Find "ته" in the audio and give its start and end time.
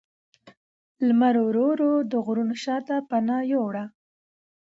2.87-2.95